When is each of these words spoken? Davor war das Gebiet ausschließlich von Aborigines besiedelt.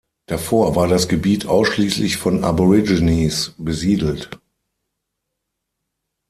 Davor 0.25 0.75
war 0.75 0.87
das 0.87 1.07
Gebiet 1.07 1.45
ausschließlich 1.45 2.17
von 2.17 2.43
Aborigines 2.43 3.53
besiedelt. 3.59 4.31